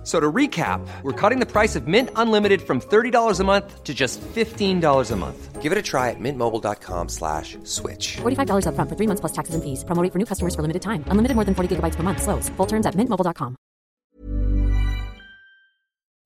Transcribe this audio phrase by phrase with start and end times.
[0.00, 3.84] F- So to recap, we're cutting the price of Mint Unlimited from $30 a month
[3.84, 5.60] to just $15 a month.
[5.60, 8.16] Give it a try at mintmobile.com slash switch.
[8.22, 9.84] $45 upfront for three months plus taxes and fees.
[9.84, 11.04] Promo rate for new customers for limited time.
[11.10, 12.22] Unlimited more than 40 gigabytes per month.
[12.22, 12.48] Slows.
[12.56, 13.56] Full terms at mintmobile.com.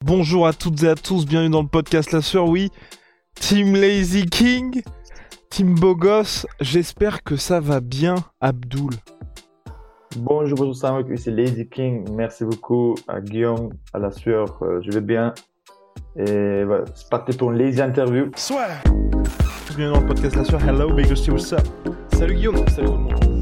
[0.05, 2.70] Bonjour à toutes et à tous, bienvenue dans le podcast La Sœur, oui.
[3.41, 4.83] Team Lazy King,
[5.50, 8.92] Team Bogos, j'espère que ça va bien, Abdoul.
[10.16, 12.04] Bonjour, bonjour Samuel, ici Lazy King.
[12.12, 15.34] Merci beaucoup à Guillaume, à la sueur, euh, je vais bien.
[16.16, 18.30] Et voilà, c'est parti pour une Lazy Interview.
[18.36, 18.69] Soit
[19.66, 21.66] Bienvenue dans le podcast La Sœur, hello, big what's up?
[22.12, 23.34] Salut Guillaume, salut tout le monde.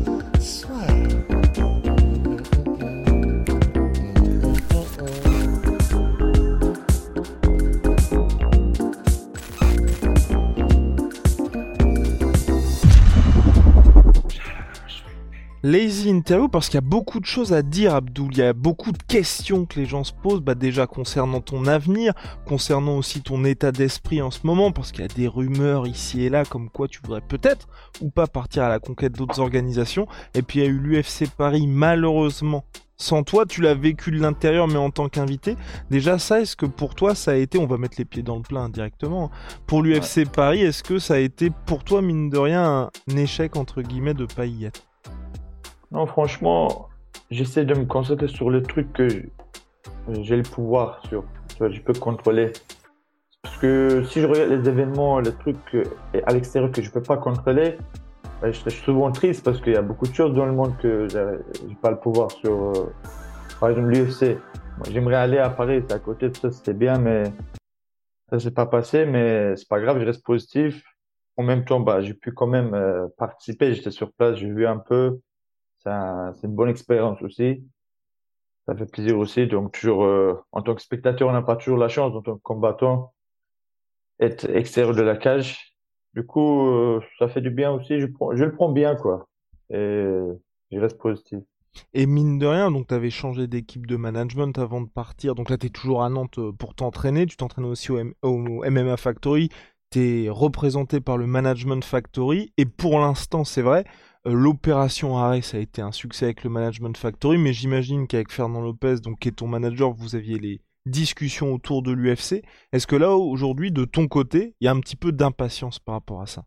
[15.65, 18.53] Lazy interview parce qu'il y a beaucoup de choses à dire Abdoul, il y a
[18.53, 22.15] beaucoup de questions que les gens se posent, bah déjà concernant ton avenir,
[22.47, 26.25] concernant aussi ton état d'esprit en ce moment, parce qu'il y a des rumeurs ici
[26.25, 27.69] et là comme quoi tu voudrais peut-être
[28.01, 31.31] ou pas partir à la conquête d'autres organisations, et puis il y a eu l'UFC
[31.31, 32.65] Paris malheureusement.
[32.97, 35.57] Sans toi, tu l'as vécu de l'intérieur, mais en tant qu'invité.
[35.91, 38.37] Déjà, ça, est-ce que pour toi, ça a été, on va mettre les pieds dans
[38.37, 39.31] le plein directement,
[39.67, 43.57] pour l'UFC Paris, est-ce que ça a été pour toi, mine de rien, un échec,
[43.57, 44.83] entre guillemets, de pas y être?
[45.93, 46.89] Non, franchement,
[47.31, 49.09] j'essaie de me concentrer sur le truc que
[50.23, 51.25] j'ai le pouvoir sur.
[51.59, 52.53] Vois, je peux contrôler.
[53.43, 55.85] Parce que si je regarde les événements, les trucs euh,
[56.27, 57.77] à l'extérieur que je peux pas contrôler,
[58.41, 60.77] bah, je serais souvent triste parce qu'il y a beaucoup de choses dans le monde
[60.79, 61.27] que j'ai
[61.69, 62.53] j'ai pas le pouvoir sur.
[62.53, 62.93] euh,
[63.61, 64.39] par exemple, l'UFC.
[64.91, 67.25] J'aimerais aller à Paris, c'est à côté, tout ça, c'était bien, mais
[68.31, 70.83] ça s'est pas passé, mais c'est pas grave, je reste positif.
[71.37, 74.67] En même temps, bah, j'ai pu quand même euh, participer, j'étais sur place, j'ai vu
[74.67, 75.21] un peu.
[75.83, 77.65] C'est un- c'est une bonne expérience aussi.
[78.67, 79.47] Ça fait plaisir aussi.
[79.47, 82.37] Donc, toujours, euh, en tant que spectateur, on n'a pas toujours la chance, en tant
[82.37, 83.13] que combattant,
[84.21, 85.75] être extérieur de la cage.
[86.15, 87.99] Du coup, euh, ça fait du bien aussi.
[88.01, 89.27] Je le prends bien, quoi.
[89.71, 90.05] Et
[90.71, 91.39] je reste positif.
[91.95, 95.35] Et mine de rien, donc tu avais changé d'équipe de management avant de partir.
[95.35, 97.25] Donc là, tu es toujours à Nantes euh, pour t'entraîner.
[97.27, 99.49] Tu t'entraînes aussi au, M- au MMA Factory.
[99.91, 102.53] Tu es représenté par le Management Factory.
[102.59, 103.85] Et pour l'instant, c'est vrai,
[104.25, 107.39] l'opération Ares a été un succès avec le Management Factory.
[107.39, 111.83] Mais j'imagine qu'avec Fernand Lopez, donc, qui est ton manager, vous aviez les discussions autour
[111.83, 112.45] de l'UFC.
[112.73, 115.95] Est-ce que là, aujourd'hui, de ton côté, il y a un petit peu d'impatience par
[115.95, 116.45] rapport à ça?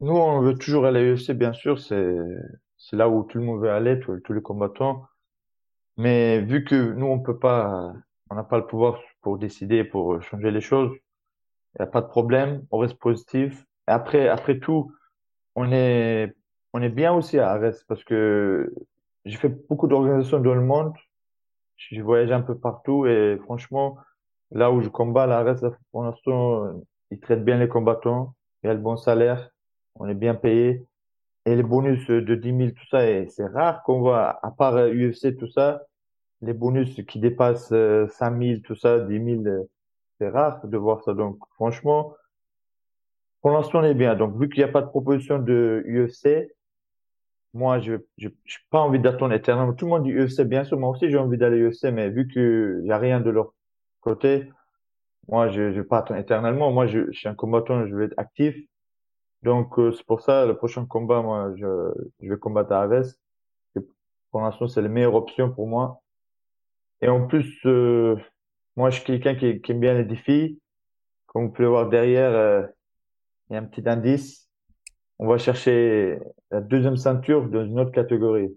[0.00, 1.78] Nous, on veut toujours aller à l'UFC, bien sûr.
[1.78, 2.16] C'est,
[2.92, 5.06] là où tout le monde veut aller, tous, les combattants.
[5.96, 7.94] Mais vu que nous, on peut pas,
[8.30, 10.92] on n'a pas le pouvoir pour décider, pour changer les choses,
[11.74, 12.66] il n'y a pas de problème.
[12.70, 13.64] On reste positif.
[13.86, 14.92] Après tout,
[15.56, 16.32] on est,
[16.72, 18.72] on est bien aussi à Arès parce que
[19.24, 20.94] j'ai fait beaucoup d'organisations dans le monde.
[21.76, 23.98] J'ai voyagé un peu partout et franchement,
[24.52, 28.34] là où je combats, la Arès, pour l'instant, ils traitent bien les combattants.
[28.62, 29.50] Il y a le bon salaire.
[29.96, 30.86] On est bien payé.
[31.46, 34.92] Et les bonus de 10 000, tout ça, c'est rare qu'on voit, à part euh,
[34.92, 35.82] UFC, tout ça,
[36.42, 39.62] les bonus qui dépassent euh, 5 000, tout ça, 10 000, euh,
[40.18, 41.14] c'est rare de voir ça.
[41.14, 42.14] Donc, franchement,
[43.46, 44.16] pour l'instant, on est bien.
[44.16, 46.50] Donc, vu qu'il n'y a pas de proposition de UFC,
[47.54, 48.34] moi, je j'ai
[48.70, 49.72] pas envie d'attendre éternellement.
[49.72, 50.76] Tout le monde dit UFC, bien sûr.
[50.80, 53.54] Moi aussi, j'ai envie d'aller UFC, mais vu qu'il n'y a rien de leur
[54.00, 54.50] côté,
[55.28, 56.72] moi, je je vais pas attendre éternellement.
[56.72, 58.56] Moi, je, je suis un combattant, je vais être actif.
[59.44, 61.92] Donc, euh, c'est pour ça, le prochain combat, moi, je,
[62.22, 63.14] je vais combattre à Aves.
[64.32, 66.02] Pour l'instant, c'est la meilleure option pour moi.
[67.00, 68.16] Et en plus, euh,
[68.74, 70.60] moi, je suis quelqu'un qui, qui aime bien les défis.
[71.26, 72.66] Comme vous pouvez voir derrière, euh,
[73.50, 74.48] il y a un petit indice.
[75.18, 76.18] On va chercher
[76.50, 78.54] la deuxième ceinture dans une autre catégorie.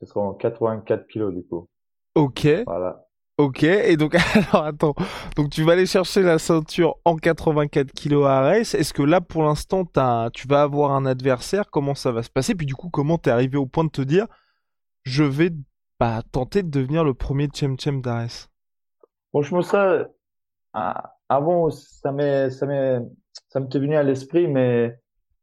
[0.00, 1.68] Ce sera en 84 kilos, du coup.
[2.14, 2.46] Ok.
[2.66, 3.04] Voilà.
[3.36, 4.14] Ok, et donc,
[4.52, 4.94] alors attends,
[5.34, 8.74] donc tu vas aller chercher la ceinture en 84 kilos à Arès.
[8.74, 9.84] Est-ce que là, pour l'instant,
[10.32, 11.68] tu vas avoir un adversaire?
[11.68, 12.54] Comment ça va se passer?
[12.54, 14.28] Puis du coup, comment t'es arrivé au point de te dire,
[15.02, 15.50] je vais
[15.98, 18.48] bah, tenter de devenir le premier Chem Chem d'Arès?
[19.30, 20.06] Franchement, ça,
[20.72, 23.00] ah, avant, ça m'est, ça m'est,
[23.48, 24.98] ça m'était venu à l'esprit, mais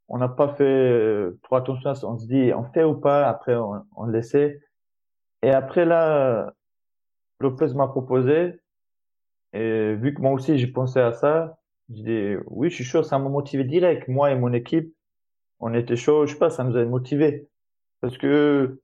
[0.08, 2.08] on n'a pas fait euh, trop attention à ça.
[2.08, 4.60] On se dit, on fait ou pas, après, on, on laissait.
[5.42, 6.54] Et après, là,
[7.40, 8.60] Lopez m'a proposé,
[9.54, 11.58] et vu que moi aussi, j'ai pensé à ça,
[11.90, 14.08] j'ai dit, oui, je suis chaud, ça m'a motivé direct.
[14.08, 14.94] Moi et mon équipe,
[15.60, 17.50] on était chaud, je sais pas, ça nous a motivé.
[18.00, 18.80] Parce que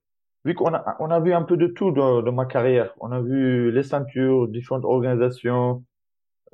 [0.45, 2.93] vu qu'on a, on a vu un peu de tout dans, dans ma carrière.
[2.99, 5.83] On a vu les ceintures, différentes organisations,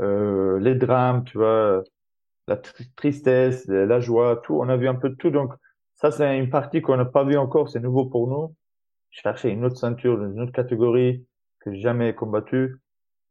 [0.02, 1.84] euh, les drames, tu vois,
[2.48, 2.58] la
[2.96, 4.56] tristesse, la joie, tout.
[4.60, 5.30] On a vu un peu de tout.
[5.30, 5.54] Donc,
[5.96, 7.70] ça, c'est une partie qu'on n'a pas vu encore.
[7.70, 8.56] C'est nouveau pour nous.
[9.12, 11.26] Je cherchais une autre ceinture une autre catégorie
[11.60, 12.78] que j'ai jamais combattu.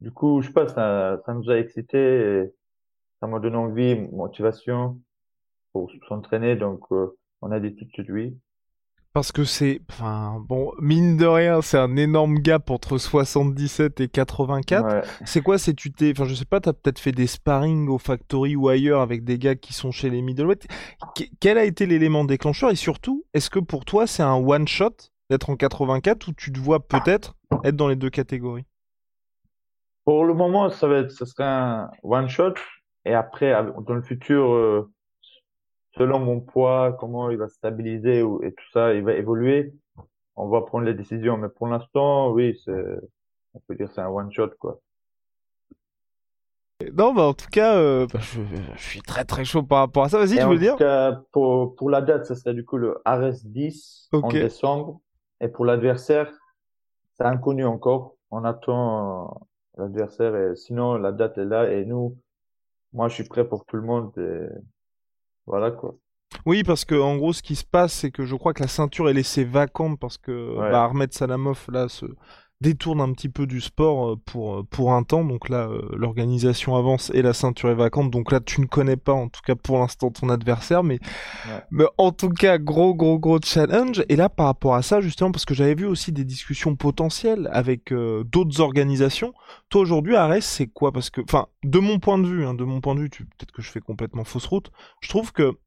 [0.00, 2.50] Du coup, je sais pas, ça, ça nous a excité
[3.22, 5.00] ça m'a donné envie, motivation
[5.72, 6.56] pour s'entraîner.
[6.56, 8.36] Donc, euh, on a dit tout de suite.
[9.12, 14.08] Parce que c'est, enfin, bon, mine de rien, c'est un énorme gap entre 77 et
[14.08, 15.06] 84.
[15.26, 17.98] C'est quoi, c'est tu t'es, enfin, je sais pas, t'as peut-être fait des sparring au
[17.98, 20.66] factory ou ailleurs avec des gars qui sont chez les middleweight.
[21.40, 22.70] quel a été l'élément déclencheur?
[22.70, 24.96] Et surtout, est-ce que pour toi c'est un one shot
[25.28, 28.64] d'être en 84 ou tu te vois peut-être être dans les deux catégories?
[30.04, 32.54] Pour le moment, ça va être, ça serait un one shot
[33.04, 33.52] et après,
[33.86, 34.52] dans le futur.
[34.52, 34.91] Euh,
[35.96, 39.74] selon mon poids, comment il va stabiliser et tout ça, il va évoluer,
[40.36, 41.36] on va prendre les décisions.
[41.36, 42.84] Mais pour l'instant, oui, c'est,
[43.54, 44.80] on peut dire c'est un one shot, quoi.
[46.94, 48.40] Non, bah en tout cas, euh, bah, je,
[48.76, 50.18] suis très très chaud par rapport à ça.
[50.18, 50.76] Vas-y, tu veux dire
[51.30, 55.00] pour, pour la date, ça serait du coup le RS10 en décembre.
[55.40, 56.32] Et pour l'adversaire,
[57.16, 58.16] c'est inconnu encore.
[58.30, 59.46] On attend
[59.76, 62.16] l'adversaire et sinon la date est là et nous,
[62.92, 64.12] moi je suis prêt pour tout le monde.
[64.18, 64.48] Et
[65.46, 65.96] voilà quoi.
[66.46, 68.68] Oui, parce que en gros, ce qui se passe, c'est que je crois que la
[68.68, 72.06] ceinture est laissée vacante parce que bah, Ahmed Salamov là se
[72.62, 75.24] détourne un petit peu du sport euh, pour euh, pour un temps.
[75.24, 78.10] Donc là, euh, l'organisation avance et la ceinture est vacante.
[78.10, 80.98] Donc là, tu ne connais pas, en tout cas pour l'instant, ton adversaire, mais
[81.70, 84.02] mais en tout cas, gros gros gros challenge.
[84.08, 87.50] Et là, par rapport à ça, justement, parce que j'avais vu aussi des discussions potentielles
[87.52, 89.34] avec d'autres organisations.
[89.68, 90.92] Toi aujourd'hui, Arès, c'est quoi?
[90.92, 93.52] Parce que, enfin, de mon point de vue, hein, de mon point de vue, peut-être
[93.52, 94.70] que je fais complètement fausse route.
[95.00, 95.58] Je trouve que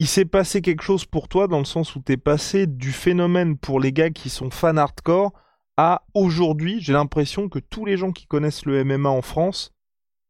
[0.00, 3.56] il s'est passé quelque chose pour toi dans le sens où t'es passé du phénomène
[3.56, 5.32] pour les gars qui sont fans hardcore
[5.76, 9.72] à aujourd'hui, j'ai l'impression que tous les gens qui connaissent le MMA en France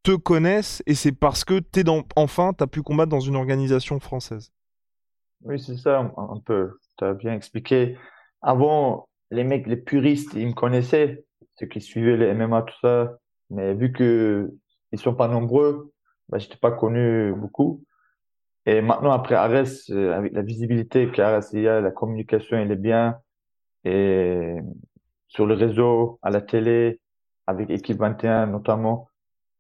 [0.03, 4.01] te connaissent et c'est parce que t'es dans, enfin, t'as pu combattre dans une organisation
[4.01, 4.53] française.
[5.43, 6.79] Oui, c'est ça, un peu.
[6.97, 7.99] T'as bien expliqué.
[8.41, 11.25] Avant, les mecs, les puristes, ils me connaissaient,
[11.59, 13.19] ceux qui suivaient les MMA, tout ça.
[13.51, 14.51] Mais vu que
[14.93, 15.93] ils sont pas nombreux,
[16.29, 17.85] bah, j'étais pas connu beaucoup.
[18.67, 23.19] Et maintenant, après Ares, euh, avec la visibilité qu'Ares a, la communication, elle est bien.
[23.85, 24.57] Et
[25.35, 27.01] sur le réseau, à la télé,
[27.47, 29.09] avec Équipe 21 notamment.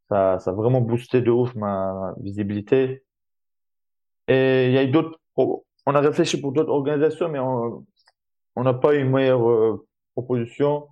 [0.08, 3.04] Ça, ça a vraiment boosté de ouf ma visibilité.
[4.28, 8.74] Et il y a eu d'autres, on a réfléchi pour d'autres organisations, mais on n'a
[8.74, 10.88] pas eu une meilleure euh, proposition.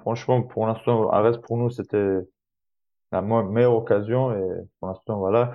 [0.00, 2.18] Franchement, pour l'instant, Ares pour nous, c'était
[3.12, 5.54] la meilleure occasion et pour l'instant, voilà.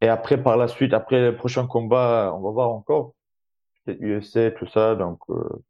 [0.00, 3.14] Et après, par la suite, après le prochain combat, on va voir encore.
[3.86, 5.62] C'est UFC, tout ça, donc, euh,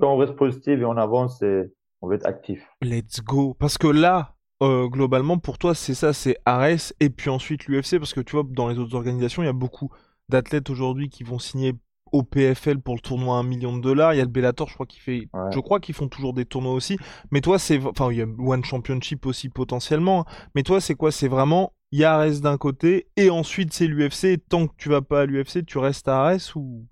[0.00, 1.72] quand on reste positif et on avance et
[2.02, 2.66] on va être actif.
[2.82, 3.54] Let's go.
[3.58, 7.98] Parce que là, euh, globalement, pour toi, c'est ça, c'est Ares et puis ensuite l'UFC.
[7.98, 9.90] Parce que tu vois, dans les autres organisations, il y a beaucoup
[10.28, 11.74] d'athlètes aujourd'hui qui vont signer
[12.12, 14.14] au PFL pour le tournoi à 1 million de dollars.
[14.14, 16.44] Il y a le Bellator, je crois qu'il fait, je crois qu'ils font toujours des
[16.44, 16.98] tournois aussi.
[17.30, 20.24] Mais toi, c'est, enfin, il y a One Championship aussi potentiellement.
[20.54, 21.10] Mais toi, c'est quoi?
[21.10, 24.38] C'est vraiment, il y a Ares d'un côté et ensuite c'est l'UFC.
[24.48, 26.86] Tant que tu vas pas à l'UFC, tu restes à Ares ou?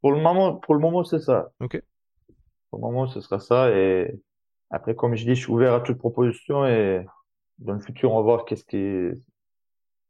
[0.00, 1.50] Pour le moment, pour le moment, c'est ça.
[1.60, 1.80] Ok.
[2.70, 3.70] Pour le moment, ce sera ça.
[3.70, 4.20] Et
[4.70, 7.04] après, comme je dis, je suis ouvert à toute proposition et
[7.58, 9.20] dans le futur, on va voir qu'est-ce qui,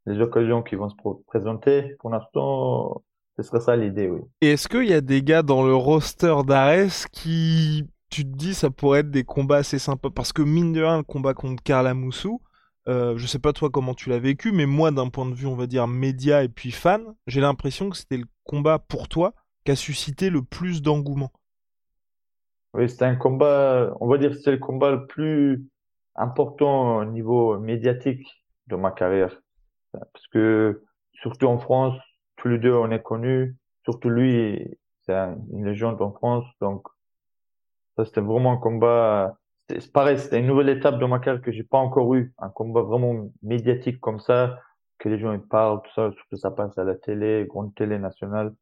[0.06, 1.94] les occasions qui vont se présenter.
[2.00, 3.02] Pour l'instant,
[3.36, 4.20] ce sera ça l'idée, oui.
[4.40, 8.54] Et est-ce qu'il y a des gars dans le roster d'Ares qui, tu te dis,
[8.54, 10.10] ça pourrait être des combats assez sympas?
[10.10, 12.40] Parce que mine de rien, le combat contre Karl Moussou,
[12.88, 15.46] euh, je sais pas toi comment tu l'as vécu, mais moi, d'un point de vue,
[15.46, 19.34] on va dire, média et puis fan, j'ai l'impression que c'était le combat pour toi
[19.64, 21.30] qui a suscité le plus d'engouement.
[22.74, 25.66] Oui, c'était un combat, on va dire c'est le combat le plus
[26.14, 28.26] important au niveau médiatique
[28.66, 29.40] de ma carrière.
[29.92, 30.82] Parce que,
[31.14, 31.96] surtout en France,
[32.36, 33.56] tous les deux, on est connus.
[33.84, 36.44] Surtout lui, c'est une légende en France.
[36.60, 36.86] Donc,
[37.96, 41.52] ça, c'était vraiment un combat, c'est pareil, c'était une nouvelle étape de ma carrière que
[41.52, 42.32] j'ai pas encore eu.
[42.38, 44.60] Un combat vraiment médiatique comme ça,
[44.98, 47.98] que les gens ils parlent, tout ça, surtout ça passe à la télé, grande télé
[47.98, 48.54] nationale.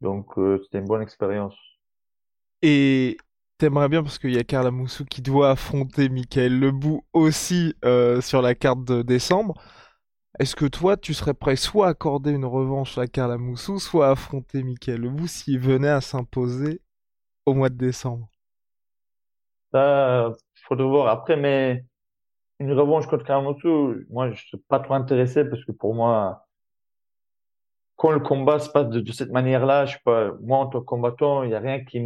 [0.00, 1.54] Donc, euh, c'était une bonne expérience.
[2.62, 3.16] Et
[3.58, 8.20] t'aimerais bien parce qu'il y a Carla Moussou qui doit affronter Michael Lebou aussi euh,
[8.20, 9.54] sur la carte de décembre.
[10.38, 14.08] Est-ce que toi, tu serais prêt soit à accorder une revanche à Carla Moussou, soit
[14.08, 16.80] à affronter Michael Lebou s'il venait à s'imposer
[17.46, 18.28] au mois de décembre?
[19.72, 20.30] Ça,
[20.66, 21.84] faudrait voir après, mais
[22.58, 26.46] une revanche contre Carla Moussou, moi, je suis pas trop intéressé parce que pour moi,
[27.96, 31.42] quand le combat se passe de, cette manière-là, je pas, moi en tant que combattant,
[31.42, 32.00] il n'y a rien qui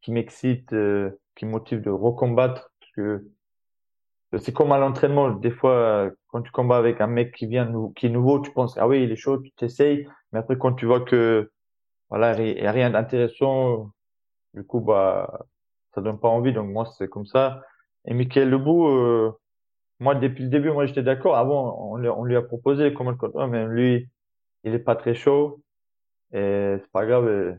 [0.00, 3.28] qui m'excite, euh, qui motive de recombattre, parce que
[4.38, 5.30] c'est comme à l'entraînement.
[5.30, 8.76] Des fois, quand tu combats avec un mec qui vient, qui est nouveau, tu penses,
[8.78, 10.06] ah oui, il est chaud, tu t'essayes.
[10.32, 11.50] Mais après, quand tu vois que,
[12.10, 13.92] voilà, il n'y a rien d'intéressant,
[14.54, 15.46] du coup, bah,
[15.94, 16.52] ça donne pas envie.
[16.52, 17.62] Donc, moi, c'est comme ça.
[18.06, 19.32] Et Michael Lebou, euh,
[20.00, 21.36] moi, depuis le début, moi, j'étais d'accord.
[21.36, 24.08] Avant, on, lui a proposé comment le mais lui,
[24.64, 25.62] il est pas très chaud.
[26.32, 27.58] Et c'est pas grave.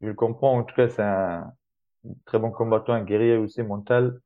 [0.00, 1.52] Je le comprends, en tout cas, c'est un
[2.24, 4.20] très bon combattant, un guerrier aussi mental.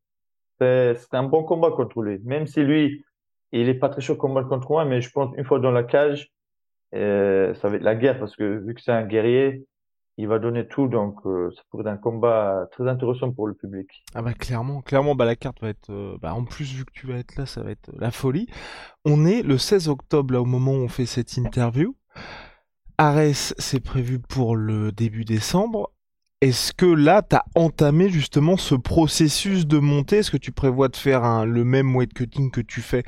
[0.60, 2.20] C'est un bon combat contre lui.
[2.24, 3.04] Même si lui,
[3.52, 5.82] il est pas très chaud combat contre moi, mais je pense une fois dans la
[5.82, 6.32] cage,
[6.94, 9.66] euh, ça va être la guerre parce que vu que c'est un guerrier,
[10.16, 13.54] il va donner tout, donc euh, ça pourrait être un combat très intéressant pour le
[13.54, 14.04] public.
[14.14, 16.92] Ah bah clairement, clairement, bah la carte va être, euh, bah en plus vu que
[16.92, 18.46] tu vas être là, ça va être la folie.
[19.04, 21.96] On est le 16 octobre là au moment où on fait cette interview.
[22.98, 25.90] Ares, c'est prévu pour le début décembre.
[26.40, 30.18] Est-ce que là, tu as entamé justement ce processus de montée?
[30.18, 33.02] Est-ce que tu prévois de faire le même weight cutting que tu fais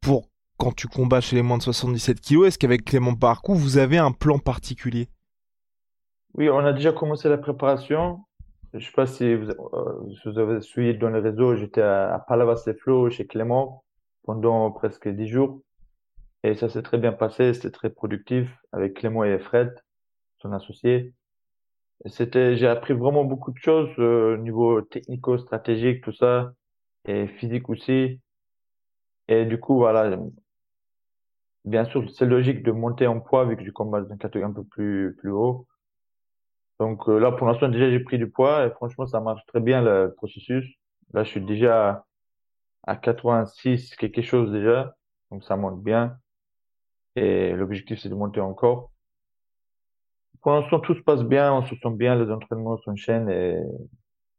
[0.00, 3.78] pour quand tu combats chez les moins de 77 kg Est-ce qu'avec Clément Parcours, vous
[3.78, 5.08] avez un plan particulier?
[6.34, 8.24] Oui, on a déjà commencé la préparation.
[8.72, 11.54] Je ne sais pas si vous, euh, avez suivi dans les réseaux.
[11.54, 13.84] J'étais à, à Palavas Flow chez Clément
[14.24, 15.62] pendant presque 10 jours.
[16.44, 19.74] Et ça s'est très bien passé, c'était très productif avec Clément et Fred,
[20.38, 21.14] son associé.
[22.06, 26.52] C'était, j'ai appris vraiment beaucoup de choses euh, au niveau technico-stratégique, tout ça,
[27.06, 28.20] et physique aussi.
[29.28, 30.16] Et du coup, voilà,
[31.64, 34.50] bien sûr, c'est logique de monter en poids vu que je combat dans une catégorie
[34.50, 35.66] un peu plus plus haut.
[36.80, 39.60] Donc euh, là, pour l'instant, déjà, j'ai pris du poids et franchement, ça marche très
[39.60, 40.64] bien le processus.
[41.12, 42.04] Là, je suis déjà
[42.86, 44.96] à 86 quelque chose déjà,
[45.30, 46.18] donc ça monte bien.
[47.18, 48.90] Et l'objectif, c'est de monter encore.
[50.42, 53.60] Pour l'instant, tout se passe bien, on se sent bien, les entraînements s'enchaînent et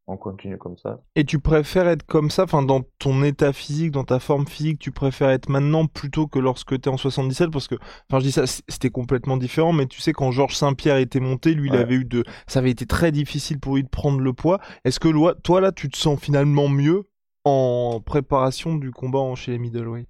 [0.09, 1.00] on continue comme ça.
[1.15, 4.79] Et tu préfères être comme ça, enfin dans ton état physique, dans ta forme physique,
[4.79, 7.75] tu préfères être maintenant plutôt que lorsque tu es en 77 parce que
[8.09, 11.53] enfin je dis ça c'était complètement différent mais tu sais quand Georges Saint-Pierre était monté,
[11.53, 14.33] lui il avait eu de ça avait été très difficile pour lui de prendre le
[14.33, 14.59] poids.
[14.83, 17.07] Est-ce que toi là tu te sens finalement mieux
[17.45, 20.09] en préparation du combat chez les middleweight?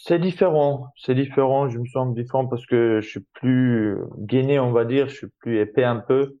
[0.00, 1.68] C'est différent, c'est différent.
[1.68, 5.08] Je me sens différent parce que je suis plus gainé, on va dire.
[5.08, 6.36] Je suis plus épais un peu.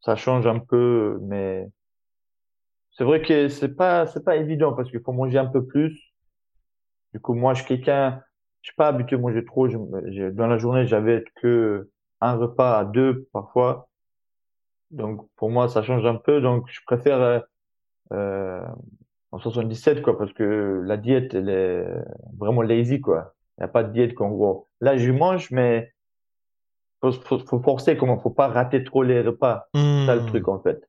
[0.00, 1.68] Ça change un peu, mais
[2.92, 6.12] c'est vrai que c'est pas, c'est pas évident parce qu'il faut manger un peu plus.
[7.14, 8.22] Du coup, moi, je suis quelqu'un,
[8.62, 9.68] je suis pas habitué à manger trop.
[9.68, 11.88] Je, dans la journée, j'avais que
[12.20, 13.88] un repas à deux parfois.
[14.90, 16.40] Donc, pour moi, ça change un peu.
[16.40, 17.40] Donc, je préfère euh,
[18.12, 18.66] euh
[19.32, 21.86] en 77 quoi parce que la diète elle est
[22.38, 23.34] vraiment lazy quoi.
[23.58, 24.68] Il n'y a pas de diète qu'en gros.
[24.80, 25.92] Là je mange mais
[27.00, 29.68] faut, faut, faut forcer comment faut pas rater trop les repas.
[29.74, 30.26] C'est ça le hmm.
[30.26, 30.88] truc en fait.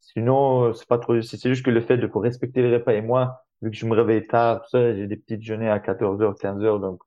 [0.00, 2.94] Sinon c'est pas trop c'est juste que le fait de faut respecter les repas.
[2.94, 5.78] Et moi vu que je me réveille tard tout ça j'ai des petites journées à
[5.78, 7.02] 14h 15h donc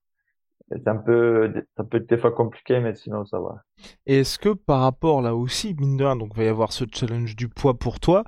[0.69, 3.63] c'est un peu ça peut être des fois compliqué mais sinon ça va.
[4.05, 6.73] Et est-ce que par rapport là aussi mine de rien donc il va y avoir
[6.73, 8.25] ce challenge du poids pour toi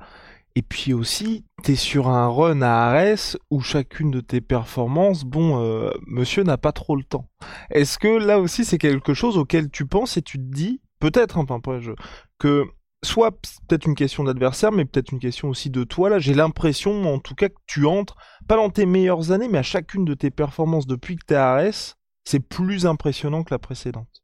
[0.56, 5.24] et puis aussi, tu es sur un run à Ares où chacune de tes performances,
[5.24, 7.30] bon, euh, monsieur n'a pas trop le temps.
[7.70, 11.38] Est-ce que là aussi c'est quelque chose auquel tu penses et tu te dis, peut-être,
[11.38, 11.92] hein, pas je,
[12.40, 12.66] que
[13.04, 16.10] soit peut-être une question d'adversaire, mais peut-être une question aussi de toi.
[16.10, 19.60] Là, j'ai l'impression, en tout cas, que tu entres, pas dans tes meilleures années, mais
[19.60, 23.54] à chacune de tes performances depuis que tu es à Ares, c'est plus impressionnant que
[23.54, 24.24] la précédente.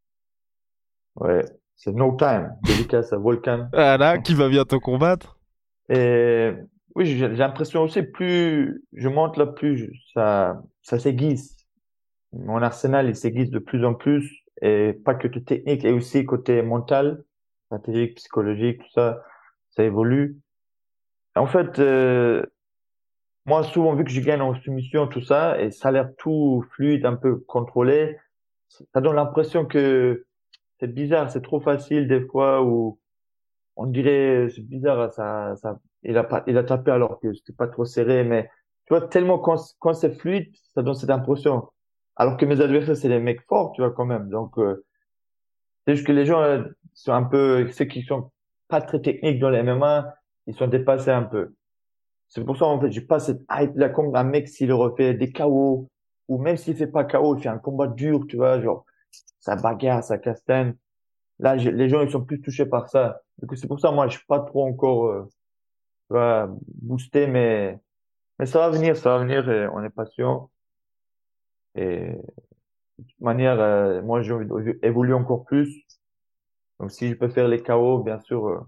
[1.15, 3.69] Ouais, c'est No Time, dédicace à Volcan.
[3.71, 5.34] Voilà, qui va bientôt combattre.
[5.89, 6.51] Et
[6.95, 11.57] oui, j'ai l'impression aussi, plus je monte là, plus ça, ça s'aiguise.
[12.33, 16.25] Mon arsenal, il s'aiguise de plus en plus, et pas que de technique, et aussi
[16.25, 17.23] côté mental,
[17.67, 19.21] stratégique, psychologique, tout ça,
[19.71, 20.39] ça évolue.
[21.35, 22.45] En fait, euh,
[23.45, 26.65] moi, souvent, vu que je gagne en soumission, tout ça, et ça a l'air tout
[26.71, 28.17] fluide, un peu contrôlé,
[28.67, 30.25] ça donne l'impression que
[30.79, 32.99] c'est bizarre, c'est trop facile des fois, ou
[33.75, 37.67] on dirait, c'est bizarre, ça, ça, il a il a tapé alors que c'était pas
[37.67, 38.49] trop serré, mais
[38.85, 41.69] tu vois, tellement quand, quand c'est fluide, ça donne cette impression.
[42.15, 44.29] Alors que mes adversaires, c'est des mecs forts, tu vois, quand même.
[44.29, 44.85] Donc, euh,
[45.85, 46.63] c'est juste que les gens euh,
[46.93, 48.31] sont un peu, ceux qui sont
[48.67, 50.15] pas très techniques dans les MMA,
[50.47, 51.55] ils sont dépassés un peu.
[52.27, 55.13] C'est pour ça, en fait, j'ai pas cette hype là comme un mec s'il refait
[55.13, 55.89] des KO,
[56.27, 58.85] ou même s'il fait pas KO, il fait un combat dur, tu vois, genre,
[59.39, 60.75] ça bagarre, ça castagne.
[61.39, 63.21] Là, les gens, ils sont plus touchés par ça.
[63.41, 65.29] Donc, c'est pour ça, moi, je suis pas trop encore, euh,
[66.09, 66.49] vois,
[66.81, 67.79] boosté, mais,
[68.39, 70.49] mais ça va venir, ça va venir, et on est patient.
[71.75, 72.11] Et
[72.97, 74.47] de toute manière, euh, moi, j'ai envie
[74.81, 75.83] d'évoluer encore plus.
[76.79, 78.59] Donc, si je peux faire les KO, bien sûr, euh,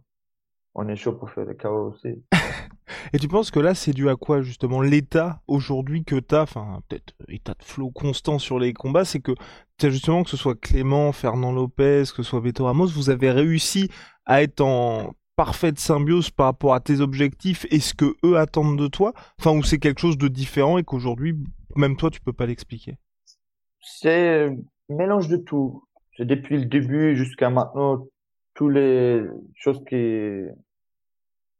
[0.75, 2.23] on est chaud pour faire les KO aussi.
[3.13, 6.81] Et tu penses que là, c'est dû à quoi justement l'état aujourd'hui que t'as, enfin
[6.87, 9.33] peut-être état de flow constant sur les combats, c'est que
[9.81, 13.89] justement que ce soit Clément, Fernand Lopez, que ce soit Beto Ramos, vous avez réussi
[14.27, 18.77] à être en parfaite symbiose par rapport à tes objectifs et ce que eux attendent
[18.77, 21.35] de toi, enfin ou c'est quelque chose de différent et qu'aujourd'hui
[21.75, 22.97] même toi tu peux pas l'expliquer?
[23.81, 24.49] C'est
[24.89, 25.83] mélange de tout.
[26.19, 28.07] Depuis le début jusqu'à maintenant
[28.53, 29.23] tous les
[29.55, 30.45] choses qui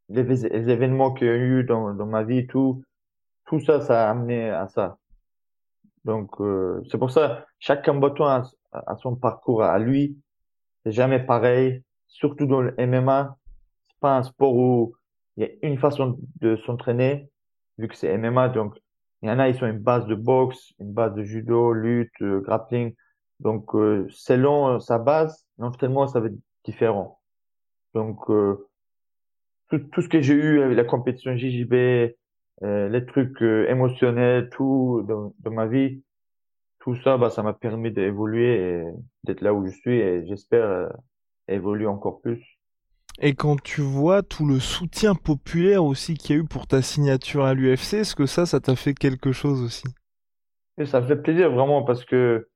[0.09, 2.83] les, événements qu'il y a eu dans, dans ma vie, tout,
[3.45, 4.97] tout ça, ça a amené à ça.
[6.05, 10.17] Donc, euh, c'est pour ça, chaque combattant a, a, son parcours à lui.
[10.85, 11.83] C'est jamais pareil.
[12.07, 13.37] Surtout dans le MMA,
[13.87, 14.95] c'est pas un sport où
[15.35, 17.29] il y a une façon de s'entraîner,
[17.77, 18.49] vu que c'est MMA.
[18.49, 18.75] Donc,
[19.21, 22.21] il y en a, ils ont une base de boxe, une base de judo, lutte,
[22.21, 22.95] euh, grappling.
[23.39, 27.19] Donc, euh, selon sa base, l'entraînement, ça va être différent.
[27.93, 28.67] Donc, euh,
[29.69, 31.73] tout, ce que j'ai eu avec la compétition JJB,
[32.63, 36.03] euh, les trucs euh, émotionnels, tout dans, dans, ma vie,
[36.79, 38.83] tout ça, bah, ça m'a permis d'évoluer et
[39.23, 40.91] d'être là où je suis et j'espère
[41.47, 42.43] évoluer encore plus.
[43.19, 46.81] Et quand tu vois tout le soutien populaire aussi qu'il y a eu pour ta
[46.81, 49.87] signature à l'UFC, est-ce que ça, ça t'a fait quelque chose aussi?
[50.77, 52.47] Et Ça fait plaisir vraiment parce que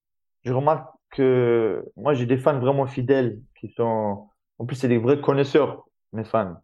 [0.43, 4.29] je remarque que moi j'ai des fans vraiment fidèles qui sont,
[4.59, 6.61] en plus c'est des vrais connaisseurs, mes fans.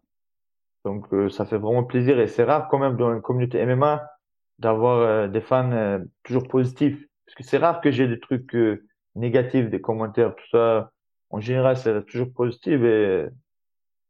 [0.84, 4.08] Donc euh, ça fait vraiment plaisir et c'est rare quand même dans une communauté MMA
[4.58, 6.98] d'avoir euh, des fans euh, toujours positifs.
[7.26, 8.56] Parce que c'est rare que j'ai des trucs
[9.14, 10.90] négatifs, des commentaires, tout ça.
[11.30, 13.26] En général, c'est toujours positif et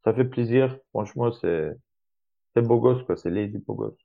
[0.05, 0.79] ça fait plaisir.
[0.91, 1.73] Franchement, c'est
[2.55, 3.99] c'est beau gosse quoi, c'est lazy beau gosse.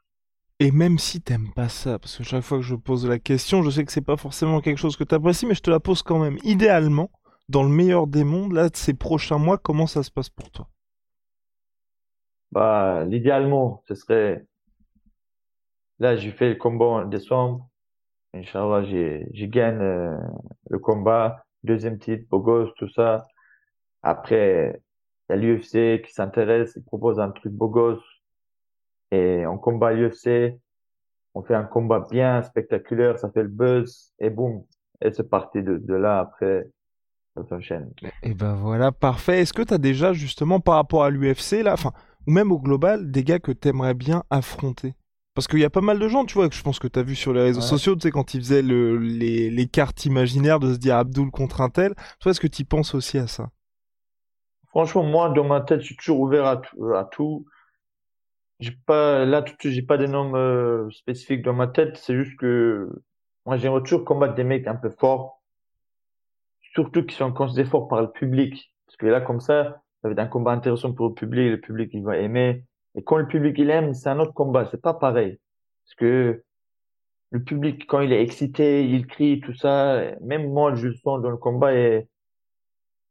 [0.60, 3.64] Et même si t'aimes pas ça, parce que chaque fois que je pose la question,
[3.64, 6.04] je sais que c'est pas forcément quelque chose que t'apprécies, mais je te la pose
[6.04, 6.38] quand même.
[6.44, 7.12] Idéalement,
[7.50, 10.70] dans le meilleur des mondes, là, ces prochains mois, comment ça se passe pour toi?
[12.52, 14.46] Bah, l'idéalement, ce serait,
[16.00, 17.68] là, j'ai fait le combat en décembre.
[18.34, 20.18] Inch'Allah, j'ai, j'ai gagné euh,
[20.70, 23.28] le combat, deuxième titre, beau gosse, tout ça.
[24.02, 24.82] Après,
[25.30, 28.04] il y a l'UFC qui s'intéresse, il propose un truc beau gosse.
[29.12, 30.60] Et on combat l'UFC,
[31.36, 34.64] on fait un combat bien spectaculaire, ça fait le buzz, et boum.
[35.02, 36.68] Et c'est parti de, là, après.
[38.22, 39.42] Et ben voilà, parfait.
[39.42, 41.76] Est-ce que tu as déjà, justement, par rapport à l'UFC, là,
[42.28, 44.94] ou même au global, des gars que t'aimerais bien affronter?
[45.36, 47.02] Parce qu'il y a pas mal de gens, tu vois, que je pense que t'as
[47.02, 50.60] vu sur les réseaux sociaux, tu sais, quand ils faisaient le, les, les, cartes imaginaires
[50.60, 51.96] de se dire Abdul contre un tel.
[52.20, 53.50] Toi, est-ce que tu penses aussi à ça?
[54.68, 56.62] Franchement, moi, dans ma tête, je suis toujours ouvert à,
[56.96, 57.46] à tout.
[58.60, 61.98] J'ai pas, là, tout j'ai pas des noms euh, spécifiques dans ma tête.
[61.98, 62.90] C'est juste que
[63.46, 65.42] moi, j'aimerais toujours combattre des mecs un peu forts.
[66.74, 68.72] Surtout qui sont considérés forts par le public.
[68.86, 71.60] Parce que là, comme ça, ça va être un combat intéressant pour le public, le
[71.60, 72.64] public il va aimer.
[72.96, 75.40] Et quand le public il aime, c'est un autre combat, c'est pas pareil.
[75.86, 76.44] Parce que
[77.32, 81.22] le public, quand il est excité, il crie, tout ça, même moi je le sens
[81.22, 82.08] dans le combat et,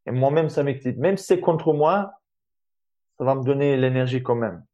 [0.07, 0.97] et moi-même ça m'excite.
[0.99, 2.13] Même si c'est contre moi,
[3.19, 4.65] ça va me donner l'énergie quand même.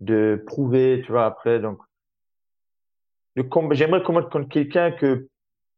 [0.00, 1.78] De prouver, tu vois, après, donc,
[3.34, 5.28] le combat, j'aimerais combattre contre quelqu'un que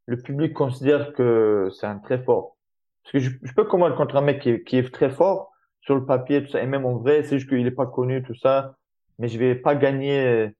[0.06, 2.56] le public considère que c'est un très fort.
[3.02, 5.51] Parce que je, peux combattre contre un mec qui, est très fort
[5.82, 8.22] sur le papier, tout ça, et même en vrai, c'est juste qu'il est pas connu,
[8.22, 8.76] tout ça.
[9.18, 10.52] Mais je vais pas gagner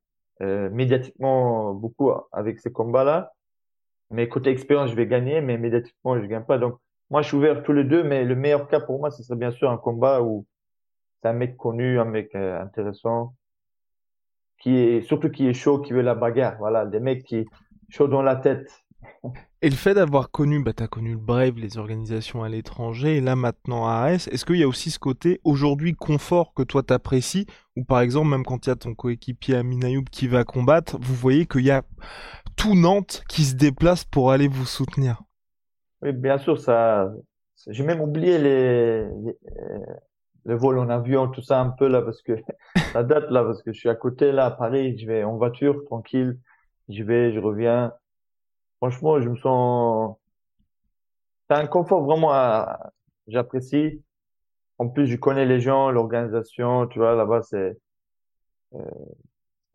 [0.42, 3.32] euh, médiatiquement beaucoup avec ces combats-là.
[4.10, 6.58] Mais côté expérience, je vais gagner, mais médiatiquement, je gagne pas.
[6.58, 6.78] Donc,
[7.10, 9.38] moi, je suis ouvert tous les deux, mais le meilleur cas pour moi, ce serait
[9.38, 10.44] bien sûr un combat où
[11.22, 13.34] c'est un mec connu, un mec euh, intéressant,
[14.58, 16.56] qui est surtout qui est chaud, qui veut la bagarre.
[16.58, 17.46] Voilà, des mecs qui
[17.90, 18.81] chaud dans la tête.
[19.60, 23.20] Et le fait d'avoir connu, bah t'as connu le Brave, les organisations à l'étranger, et
[23.20, 26.82] là maintenant à AS, est-ce qu'il y a aussi ce côté aujourd'hui confort que toi
[26.82, 30.44] t'apprécies, ou par exemple même quand il y a ton coéquipier Amin Ayoub qui va
[30.44, 31.82] combattre, vous voyez qu'il y a
[32.56, 35.22] tout Nantes qui se déplace pour aller vous soutenir?
[36.02, 37.12] Oui, bien sûr, ça.
[37.68, 39.36] J'ai même oublié les, les,
[40.44, 42.32] le vol en avion, tout ça un peu là, parce que
[42.92, 45.36] ça date là, parce que je suis à côté là, à Paris, je vais en
[45.36, 46.38] voiture, tranquille,
[46.88, 47.92] je vais, je reviens.
[48.82, 50.16] Franchement, je me sens,
[51.48, 52.90] c'est un confort vraiment, à...
[53.28, 54.02] j'apprécie.
[54.78, 57.78] En plus, je connais les gens, l'organisation, tu vois, là-bas, c'est,
[58.74, 58.80] euh,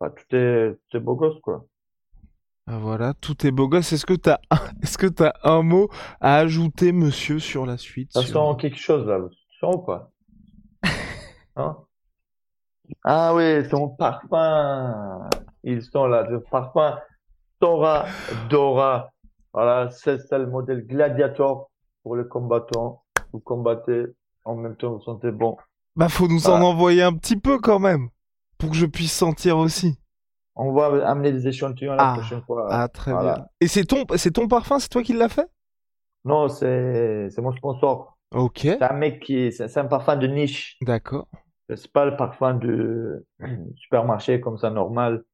[0.00, 1.66] bah, tout est, tout est beau gosse, quoi.
[2.66, 3.92] Ah, voilà, tout est beau gosse.
[3.94, 4.40] Est-ce que tu as,
[4.82, 5.88] est-ce que t'as un mot
[6.20, 8.12] à ajouter, monsieur, sur la suite?
[8.12, 10.10] Ça sur- sent quelque chose là, ça sent ou pas?
[11.56, 11.76] Hein?
[13.04, 15.28] Ah oui, son parfum.
[15.64, 16.98] Ils sont là, le parfum
[17.60, 18.06] Tora
[18.48, 19.10] Dora.
[19.52, 21.70] Voilà, c'est ça le modèle gladiator
[22.02, 23.02] pour le combattant.
[23.32, 24.04] Vous combattez,
[24.44, 25.56] en même temps vous sentez bon.
[25.96, 28.08] Bah, faut nous en envoyer un petit peu quand même,
[28.58, 29.98] pour que je puisse sentir aussi.
[30.54, 32.14] On va amener des échantillons la Ah.
[32.14, 32.66] prochaine fois.
[32.70, 33.34] Ah, très Voilà.
[33.34, 33.46] bien.
[33.60, 35.48] Et c'est ton, c'est ton parfum, c'est toi qui l'as fait?
[36.24, 38.16] Non, c'est, c'est mon sponsor.
[38.34, 40.76] Ok, C'est un mec qui, c'est c'est un parfum de niche.
[40.82, 41.26] d'accord.
[41.74, 43.26] C'est pas le parfum de
[43.76, 45.24] supermarché comme ça normal.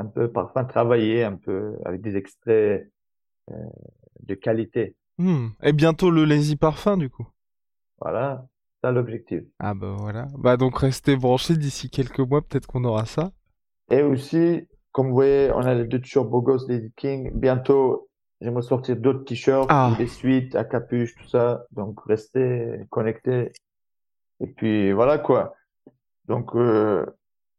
[0.00, 2.90] Un peu parfum travaillé, un peu avec des extraits
[3.50, 3.54] euh,
[4.22, 4.96] de qualité.
[5.18, 5.48] Hmm.
[5.62, 7.28] Et bientôt le Lazy Parfum, du coup.
[8.00, 8.46] Voilà,
[8.80, 9.42] c'est ça l'objectif.
[9.58, 10.26] Ah bah voilà.
[10.38, 13.30] Bah donc restez branchés d'ici quelques mois, peut-être qu'on aura ça.
[13.90, 17.30] Et aussi, comme vous voyez, on a les deux t-shirts Beau Gosse Lady King.
[17.34, 18.08] Bientôt,
[18.40, 19.94] j'aimerais sortir d'autres t-shirts, Ah.
[19.98, 21.66] des suites à capuche, tout ça.
[21.72, 23.52] Donc restez connectés.
[24.40, 25.52] Et puis voilà quoi.
[26.24, 27.04] Donc euh,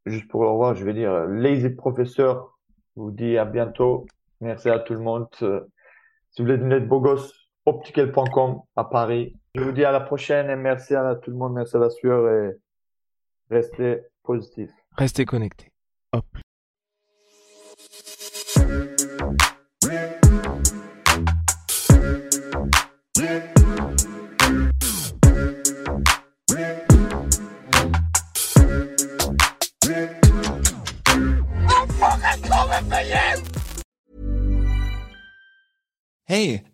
[0.06, 2.58] juste pour le revoir, je vais dire Lazy Professeur
[2.96, 4.06] vous dit à bientôt.
[4.42, 5.28] Merci à tout le monde.
[5.42, 5.62] Euh,
[6.32, 7.34] Si vous voulez devenir beau gosse,
[7.66, 9.36] optical.com à Paris.
[9.56, 11.90] Je vous dis à la prochaine et merci à tout le monde, merci à la
[11.90, 12.52] sueur et
[13.50, 14.72] restez positif.
[14.98, 15.72] Restez connectés.
[16.14, 16.26] Hop.